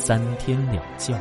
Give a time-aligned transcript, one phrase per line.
[0.00, 1.12] 三天两觉。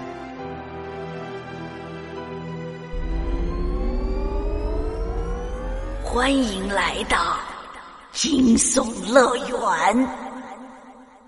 [6.04, 7.40] 欢迎来到
[8.14, 10.10] 惊悚乐园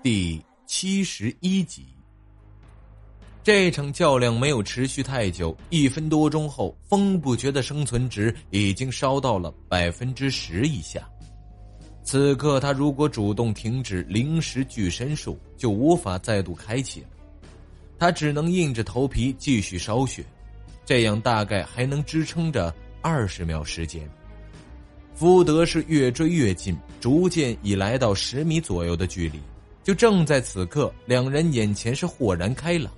[0.00, 1.84] 第七十一集。
[3.42, 11.02] 这场较量没有持续太久，一分多钟后，风不绝的生存值已经烧到了百分之十以下。
[12.04, 17.08] 此刻，他如果主动停止灵石巨身术，就无法再度开启了。
[18.00, 20.24] 他只能硬着头皮继续烧血，
[20.86, 24.08] 这样大概还能支撑着二十秒时间。
[25.14, 29.38] 福德是越追越近，逐渐已来到十米左右的距离。
[29.84, 32.90] 就正在此刻，两人眼前是豁然开朗，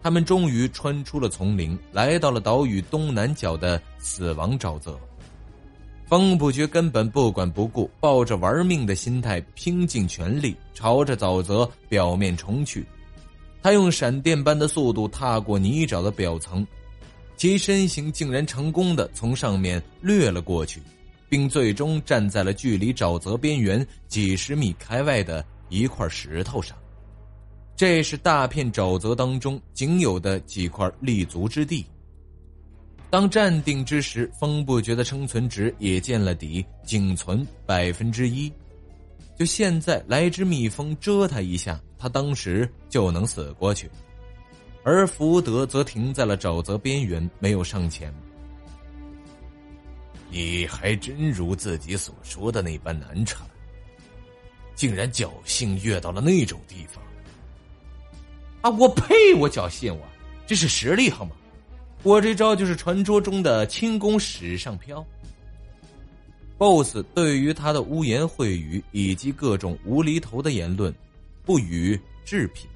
[0.00, 4.96] 他们终于穿出了丛林，来到了岛屿东南角的死亡沼泽。
[6.06, 12.86] 风不觉根本不管不顾，抱着玩命的心态，拼尽全力朝着沼泽表面冲去。
[13.66, 16.64] 他用闪电般的速度踏过泥沼的表层，
[17.36, 20.80] 其身形竟然成功的从上面掠了过去，
[21.28, 26.78] 并最终站在了距离沼泽边缘几十米开外的一块石头上。
[27.74, 31.84] 这是大片沼泽当中仅有的几块立足之地。
[33.10, 38.48] 当站定之时，风不觉的生存值也见了底，仅存百分之一。
[39.36, 41.80] 就现在来只蜜蜂蛰他一下。
[41.98, 43.90] 他当时就能死过去，
[44.82, 48.12] 而福德则停在了沼泽边缘，没有上前。
[50.30, 53.46] 你还真如自己所说的那般难缠，
[54.74, 57.02] 竟然侥幸跃到了那种地方。
[58.62, 58.70] 啊！
[58.78, 59.34] 我呸！
[59.34, 60.02] 我侥幸我，
[60.46, 61.32] 这是实力好吗？
[62.02, 65.04] 我这招就是传说中的轻功史上飘。
[66.58, 70.94] BOSS 对于他的污言秽语以及各种无厘头的言论。
[71.46, 72.68] 不予置评，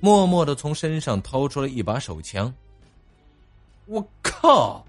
[0.00, 2.52] 默默的从身上掏出了一把手枪。
[3.84, 4.84] 我靠！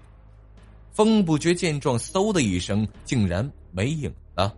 [0.90, 4.52] 风不觉见状，嗖的一声，竟然没影了。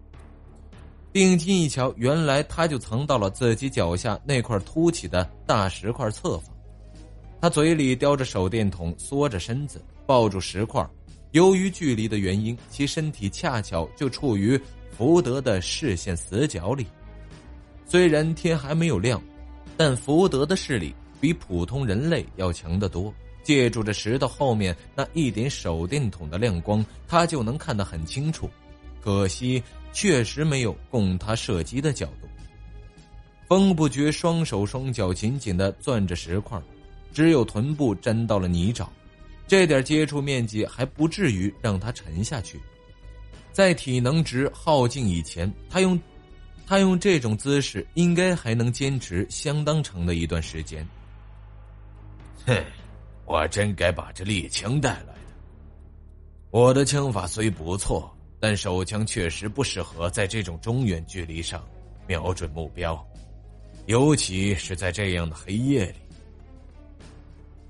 [1.12, 6.54] 定睛一瞧，原来他就藏到了自己脚下那块凸起的大石块侧方。
[7.40, 10.88] 他嘴里叼着手电筒，缩着身子抱住石块。
[11.32, 14.58] 由于距离的原因，其身体恰巧就处于
[14.96, 16.86] 福德的视线死角里。
[17.92, 19.22] 虽然天还没有亮，
[19.76, 23.12] 但福德的视力比普通人类要强得多。
[23.42, 28.48] 借助着石头后面那一点手电筒的亮光，他就能看得很清楚。
[29.02, 32.26] 可惜，确实没有供他射击的角度。
[33.46, 36.58] 风不觉双手双脚紧紧的攥着石块，
[37.12, 38.86] 只有臀部沾到了泥沼，
[39.46, 42.58] 这点接触面积还不至于让他沉下去。
[43.52, 46.00] 在体能值耗尽以前，他用。
[46.72, 50.88] 他用这种姿势，应该还能坚持相当长的一段时间。
[52.46, 52.64] 哼，
[53.26, 55.18] 我真该把这猎枪带来的。
[56.50, 58.10] 我的枪法虽不错，
[58.40, 61.62] 但手枪确实不适合在这种中远距离上
[62.06, 63.06] 瞄准目标，
[63.84, 65.96] 尤其是在这样的黑夜里。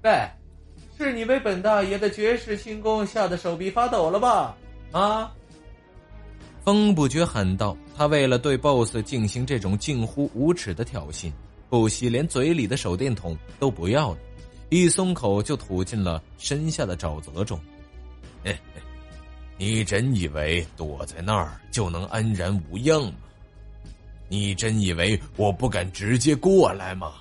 [0.04, 0.30] 喂，
[0.96, 4.56] 是你被本大爷的绝世轻功吓得手臂发抖了吧？
[4.92, 5.34] 啊！
[6.64, 11.32] 风不觉喊道：“他为了对 BOSS 进行这种近乎无耻的挑衅，
[11.68, 14.18] 不惜连嘴里的手电筒都不要了，
[14.68, 17.58] 一松口就吐进了身下的沼泽中。
[18.44, 18.80] 嘿嘿，
[19.58, 23.14] 你真以为躲在那儿就能安然无恙吗？
[24.28, 27.14] 你真以为我不敢直接过来吗？”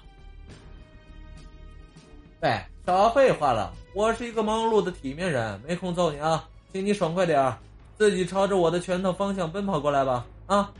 [2.41, 3.73] 喂，少废话了！
[3.95, 7.57] 我是一个忙碌的体面人，没空揍你啊，请你爽快点儿。
[8.01, 10.25] 自己朝着我的拳头方向奔跑过来吧！
[10.47, 10.73] 啊！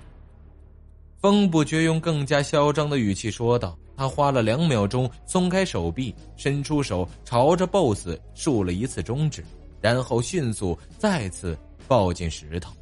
[1.22, 3.78] 风不觉用更加嚣张的语气说道。
[3.96, 9.46] 他花了两秒钟松开手臂，伸出手朝着 BOSS 竖了一次中指，
[9.80, 11.56] 然后迅速再次
[11.88, 12.74] 抱进石头。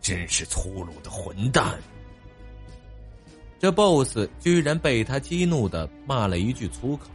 [0.00, 1.78] 真是粗鲁的混蛋！
[3.58, 7.08] 这 BOSS 居然被他激怒的骂了一句粗口。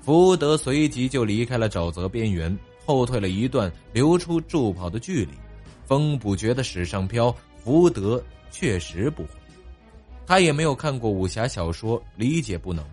[0.00, 2.58] 福德随即就离开了沼泽边缘。
[2.90, 5.30] 后退了一段，留出助跑的距离。
[5.86, 7.32] 风不觉的史上飘，
[7.62, 8.20] 福德
[8.50, 9.30] 确实不会。
[10.26, 12.84] 他也没有看过武侠小说，理解不能。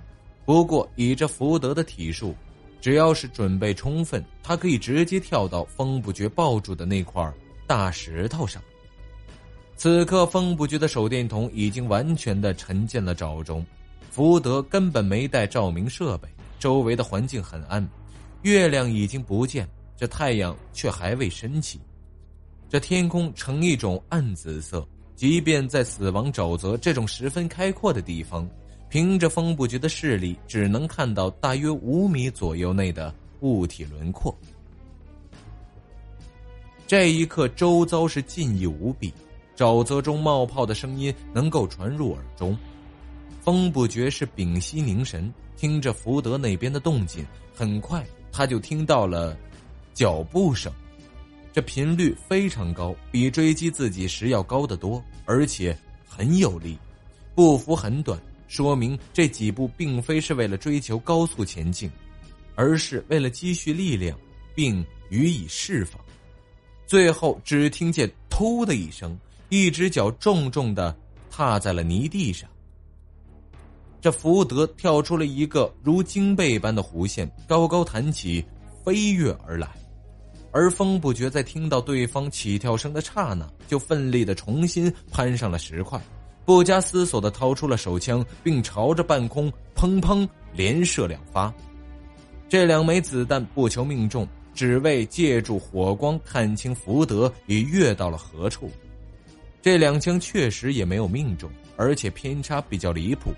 [0.46, 2.36] 不过以这福德的体术，
[2.80, 7.34] 只要是准备充分，他可以直接跳到风不觉抱住的那块
[7.66, 8.62] 大石头上。
[9.76, 13.66] 此刻，风不觉的手电筒已经完全的沉进了沼中，
[14.12, 16.28] 福德根本没带照明设备，
[16.60, 17.88] 周围的环境很暗，
[18.42, 19.68] 月亮已经不见，
[19.98, 21.82] 这太阳却还未升起，
[22.70, 24.88] 这天空呈一种暗紫色。
[25.16, 28.48] 即便在死亡沼泽这种十分开阔的地方，
[28.88, 34.38] 凭着风不觉的视力，只能看到大约五米左右内的物体轮廓。
[36.86, 39.12] 这一刻，周遭是静谧无比，
[39.56, 42.56] 沼泽中冒泡的声音能够传入耳中。
[43.42, 47.26] 风不觉是屏息凝神，听着福德那边的动静。
[47.56, 49.36] 很快，他就听到了
[49.98, 50.72] 脚步声。
[51.52, 56.78] 这频率非常高，比追击自己时要高得多，而且很有力，
[57.34, 61.90] 步幅很短，说明这几步并非是为了追求高速前进，
[62.54, 64.16] 而是为了积蓄力量
[64.54, 66.00] 并予以释放。
[66.86, 69.18] 最后，只听见“突”的一声，
[69.50, 70.96] 一只脚重重的
[71.32, 72.48] 踏在了泥地上。
[74.00, 78.46] 这福德跳出了一个如经背般的弧线，高高弹起，
[78.86, 79.68] 飞跃而来。
[80.58, 86.02] 而风不觉在听到对方起跳声的刹那，就奋力的重新攀上了石块，
[86.46, 91.54] 不加思索的掏出了手枪，并朝着半空砰砰连射两发。
[92.50, 98.68] 这两枚子弹不求命中，只为借助火光看清福德已跃到了何处。
[99.62, 103.32] 这两枪确实也没有命中，而且偏差比较离谱。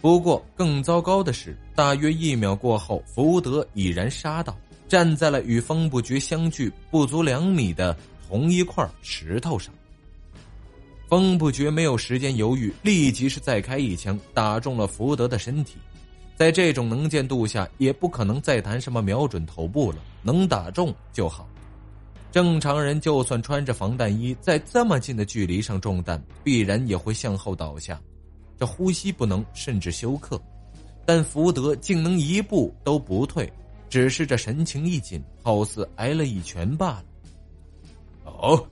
[0.00, 4.56] 不过更糟糕的是，大约一秒过后，福德已然杀到。
[4.88, 7.96] 站在了与风不觉相距不足两米的
[8.28, 9.72] 同一块石头上。
[11.08, 15.76] 风不觉没有时间犹豫，立即是再开一枪，打中了福德的身体。
[16.36, 21.48] 在这种能见度下，也不可能再谈什么瞄准头部了，能打中就好。
[22.32, 28.00] 正常人就算穿着防弹衣，在这么近的距离上中弹，必然也会向后倒下，
[28.58, 30.40] 这呼吸不能，甚至休克。
[31.06, 33.48] 但福德竟能一步都不退。
[33.94, 37.04] 只是这神情一紧，好似挨了一拳罢了。
[38.24, 38.66] 哦，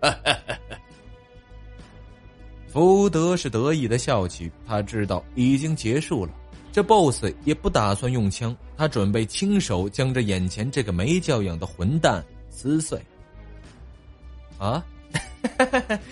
[2.72, 6.32] 福德是得意的笑起，他知道已经结束了。
[6.72, 12.98] 这 BOSS 也不打算用枪，他准备亲手将这眼前这个没教养的混蛋撕碎。
[14.56, 14.82] 啊！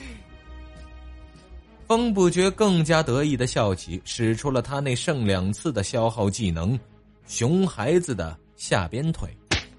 [1.89, 6.79] 风不觉更加得意的笑起，使出了他那剩两次的消耗技能——
[7.27, 8.39] 熊孩子的。
[8.63, 9.29] 下边腿，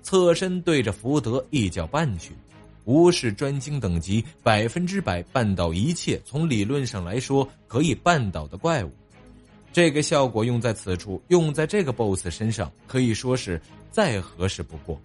[0.02, 2.34] 侧身对着福德一脚绊去，
[2.84, 8.92] 无视专精等级，百分之百绊倒一切从理论上来说可以绊倒的怪物。
[9.72, 13.60] 这个效果用在此处，用在这个 BOSS 身上，可以说是
[13.90, 15.00] 再合适不过。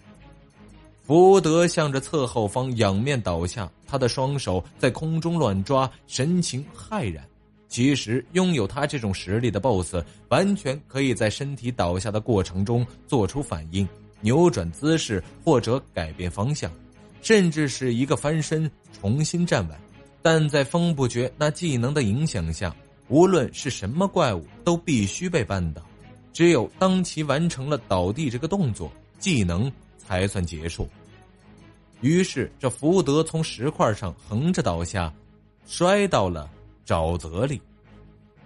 [1.06, 7.24] 福德向着侧后方仰面倒下，他的双手在空中乱抓，神情骇然。
[7.68, 13.86] 其实，拥有他这种实力的 BOSS，完全可以在身体倒下的过程中做出反应，
[14.22, 16.72] 扭转姿势或者改变方向，
[17.20, 19.76] 甚至是一个翻身重新站稳。
[20.22, 22.74] 但在风不绝那技能的影响下，
[23.08, 25.82] 无论是什么怪物都必须被绊倒。
[26.32, 30.88] 只有当其完成了倒地这个动作，技能才算结束。
[32.00, 35.12] 于是，这福德从石块上横着倒下，
[35.66, 36.50] 摔到了。
[36.88, 37.60] 沼泽里，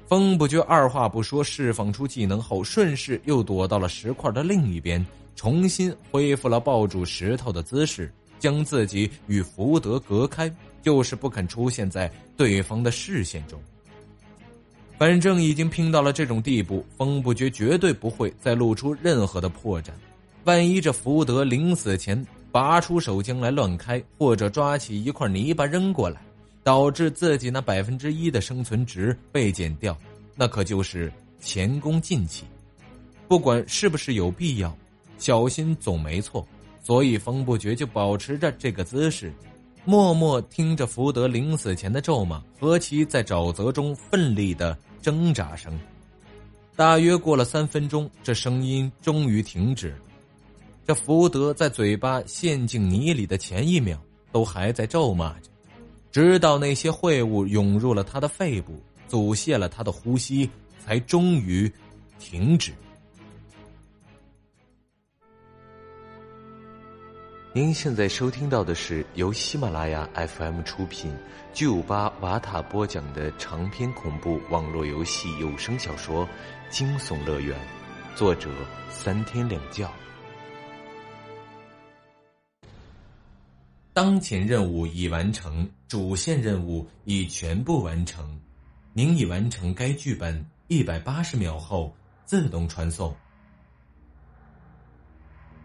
[0.09, 5.07] 风不觉二话不说，释放出技能后，顺势又躲到了石块的另一边，
[5.37, 13.63] 重新恢复了抱住石头的姿势，将自己与福德隔开，就是不肯出现在对方的视线中。
[14.99, 19.91] 反正已经拼到了这种地步，风不觉绝对不会再露出任何的破绽。
[20.43, 26.21] 万一这福德临死前拔出手枪来乱开，或者抓起一块泥巴扔过来。
[26.65, 29.97] 导致自己那百分之一的生存值被减掉，
[30.37, 32.45] 那可就是前功尽弃。
[33.29, 34.77] 不管是不是有必要，
[35.19, 36.47] 小心总没错。
[36.85, 39.33] 所以风不绝就保持着这个姿势，
[39.85, 45.79] 默默听着福德临死前的咒骂和其在沼泽中奋力的挣扎声。
[46.75, 49.95] 大约过了三分钟，这声音终于停止。
[50.85, 53.97] 这福德在嘴巴陷进泥里的前一秒，
[54.33, 55.52] 都还在咒骂着。
[56.13, 58.79] 直到那些秽物涌入了他的肺部，
[59.09, 61.73] 阻泄了他的呼吸，才终于
[62.19, 62.71] 停止。
[67.55, 71.15] 您现在收听到的是由喜马拉雅 FM 出品、
[71.55, 76.27] 巨五八瓦塔播讲的长篇恐怖网络游戏有声小说
[76.71, 77.59] 《惊悚乐园》，
[78.19, 78.51] 作者
[78.91, 79.91] 三天两觉。
[83.95, 88.41] 当前任务已完成，主线任务已全部完成，
[88.95, 91.95] 您已完成该剧本，一百八十秒后
[92.25, 93.15] 自动传送。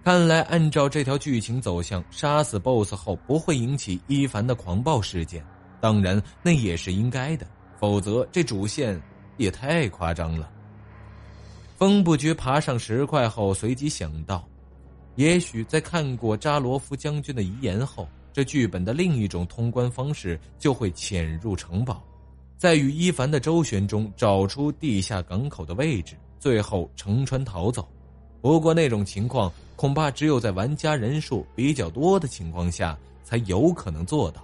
[0.03, 5.46] 看来，按照这条剧情走向，杀死 BOSS 后不会引起伊凡的狂暴事件。
[5.79, 7.48] 当然，那也是应该的，
[7.79, 9.01] 否则这主线
[9.38, 10.50] 也太夸张了。
[11.77, 14.46] 风不觉爬上石块后，随即想到，
[15.17, 22.01] 也许在看过扎罗夫将军的遗言后，这剧本的另一种通关方式就会潜入城堡，
[22.57, 27.88] 在与伊凡的周旋中找出地下港口的位置，最后乘船逃走。
[28.41, 29.51] 不过那种情况。
[29.77, 34.43] 恐怕只有在玩家人数比较多的情况下才有可能做到。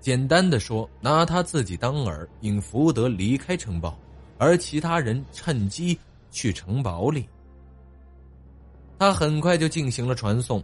[0.00, 3.94] 简单的说，拿他自己当饵，引福德离开城堡，
[4.38, 5.98] 而其他人趁机
[6.30, 7.26] 去城堡里。
[8.98, 10.62] 他很快就进行了传送，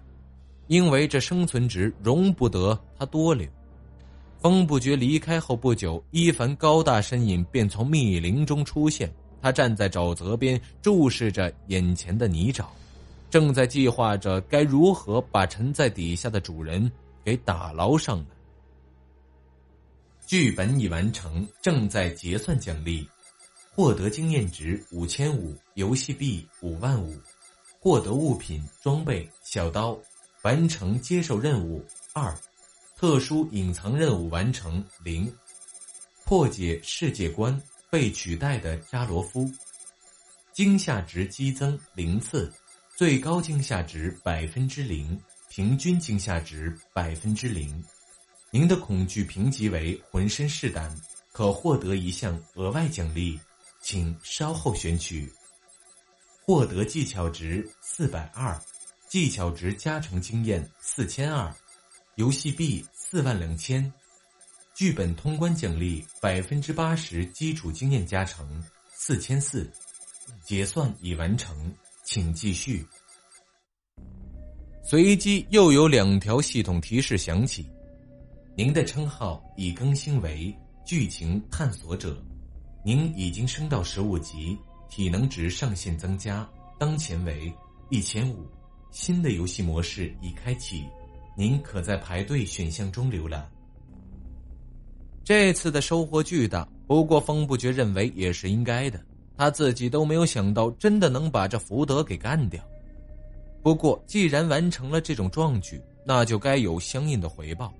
[0.68, 3.46] 因为这生存值容不得他多留。
[4.40, 12.64] 风不觉离开后不久，伊凡高大身影便从密林中出现，他站在沼泽边，注视着眼前的泥沼。
[13.28, 16.90] 正在计划着该如何把沉在底下的主人
[17.22, 18.24] 给打捞上来。
[20.26, 23.06] 剧本已完成，正在结算奖励，
[23.74, 27.14] 获得经验值五千五，游戏币五万五，
[27.82, 29.98] 获得物品装备小刀，
[30.42, 31.82] 完成接受任务
[32.12, 32.38] 二，
[32.94, 35.32] 特殊隐藏任务完成零，
[36.26, 37.58] 破解世界观
[37.88, 39.50] 被取代的扎罗夫，
[40.52, 42.52] 惊吓值激增零次。
[42.94, 45.18] 最高惊吓值百分之零，
[45.48, 47.82] 平均惊吓值百分之零。
[48.50, 50.94] 您的恐惧评级为浑身是胆，
[51.32, 53.40] 可获得一项额外奖励，
[53.80, 55.32] 请稍后选取。
[56.50, 58.60] 获得技巧值四百二，
[59.06, 61.54] 技巧值加成经验四千二，
[62.16, 63.92] 游戏币四万两千，
[64.74, 68.60] 剧本通关奖励百分之八十基础经验加成
[68.92, 69.70] 四千四，
[70.42, 71.72] 结算已完成。
[72.04, 72.84] 请继续。
[74.82, 77.64] 随机又有两条系统提示响起，
[78.56, 80.52] 您的称号已更新为
[80.84, 82.20] 剧情探索者，
[82.84, 84.58] 您已经升到十五级，
[84.90, 86.46] 体能值上限增加，
[86.78, 87.50] 当前为
[87.88, 88.46] 一千五。
[88.90, 90.84] 新的游戏模式已开启，
[91.36, 93.48] 您可在排队选项中浏览。
[95.22, 99.00] 这次的收获巨大，不过风不觉认为也是应该的。
[99.36, 102.60] 他自己都没有想到，真的能把这福德给干掉。
[103.62, 107.72] 不过，既然完成了这种壮举，那就该有相应的回报。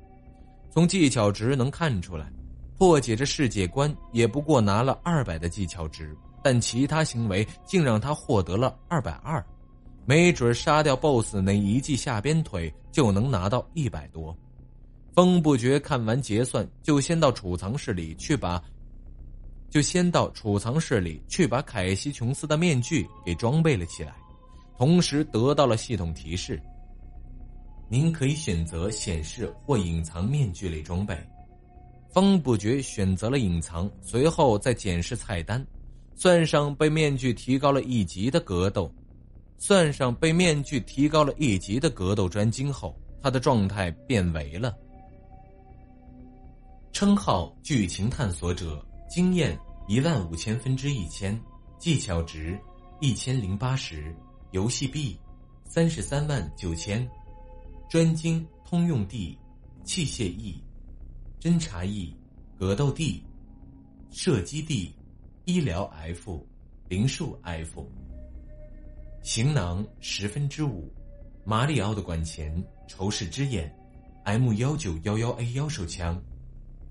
[0.71, 2.33] 从技巧值能看出来，
[2.79, 9.45] 破解这世界观也不过拿了二百的技巧值，但其他行为竟让他获得了二百二。
[10.07, 14.37] 没准杀掉 BOSS 那一记下边腿就能拿到一百多。
[15.15, 18.63] 风不觉看完结算，就先到储藏室里去把。
[19.69, 24.13] 就先到储藏室里去把凯西琼斯的面具给装备了起来，
[24.77, 26.61] 同时得到了系统提示：
[27.89, 31.17] 您可以选择显示或隐藏面具类装备。
[32.13, 35.65] 风不觉选择了隐藏，随后再检视菜单，
[36.23, 38.93] 算上被面具提高了一级的格斗，
[39.57, 44.77] 算上被面具提高了一级的格斗专精后，他的状态变为了
[46.93, 48.85] 称号剧情探索者。
[49.09, 49.59] 经验
[49.89, 51.41] 一万五千分之一千，
[51.79, 52.61] 技巧值
[53.00, 54.15] 一千零八十，
[54.50, 55.19] 游戏币
[55.65, 57.09] 三十三万九千，
[57.89, 59.39] 专精通用地
[59.85, 60.62] 器械 E，
[61.41, 62.15] 侦察 E，
[62.59, 63.25] 格斗 D，
[64.11, 64.93] 射击 D，
[65.50, 66.47] 医疗 F，
[66.88, 67.85] 灵术 F，
[69.21, 70.88] 行囊十分之五，
[71.45, 73.75] 马里奥的管钳，仇视之眼
[74.23, 76.23] ，M 幺九幺幺 A 幺手枪，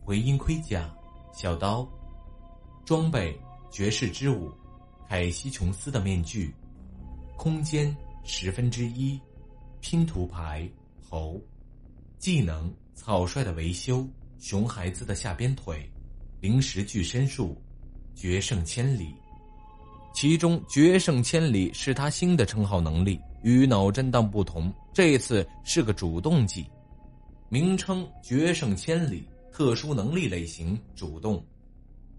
[0.01, 0.93] 回音盔甲，
[1.33, 1.89] 小刀。
[2.83, 3.39] 装备
[3.71, 4.51] 绝世之舞，
[5.07, 6.53] 凯西琼斯的面具，
[7.37, 9.17] 空间十分之一，
[9.79, 10.69] 拼图牌
[11.09, 11.39] 猴，
[12.17, 14.05] 技能草率的维修，
[14.37, 15.89] 熊孩子的下边腿，
[16.41, 17.55] 临时具身术，
[18.19, 19.15] 决胜千里。
[20.13, 26.65] 其中决胜千里是他新的称号能力，与脑震荡不同，这次是个主动技，
[27.47, 29.23] 名称决胜千里，
[29.53, 31.41] 特殊能力类型主动。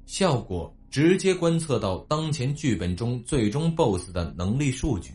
[0.06, 5.12] 效果直接观测到当前剧本中最终 BOSS 的能力数据，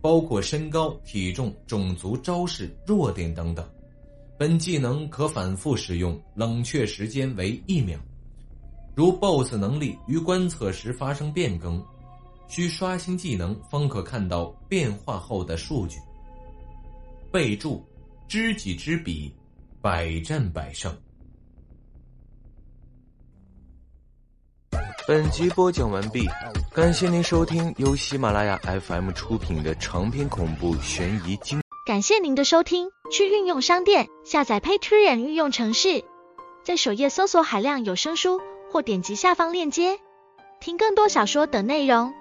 [0.00, 3.68] 包括身高、体重、种族、招式、弱点等等。
[4.38, 7.98] 本技能可反复使用，冷却时间为一秒。
[8.98, 11.80] 如 BOSS 能力于观测时发生变更，
[12.48, 16.00] 需刷新技能方可看到变化后的数据。
[17.30, 17.86] 备注：
[18.26, 19.32] 知己知彼，
[19.80, 20.92] 百战百胜。
[25.06, 26.26] 本集播讲完毕，
[26.74, 31.60] 感谢您收听由喜马拉雅 FM 出品的长篇恐怖悬疑惊。
[31.86, 36.02] 感谢您的收听，去运用商店下载 Patreon 运用城市，
[36.64, 38.40] 在首页搜索海量有声书，
[38.70, 39.98] 或点击下方链接
[40.60, 42.17] 听更多小说等内容。